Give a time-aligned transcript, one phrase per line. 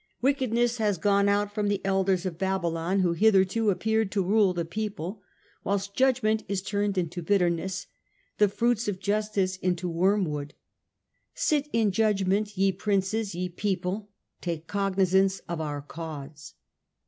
[0.19, 4.65] Wickedness has gone out from the Elders of Babylon, who hitherto appeared to rule the
[4.65, 5.21] people,
[5.63, 7.85] whilst judgment is turned into bitterness,
[8.39, 10.55] the fruits of justice into wormwood.
[11.35, 14.09] Sit in judgment, ye Princes, ye People
[14.41, 16.55] take cognizance of our cause."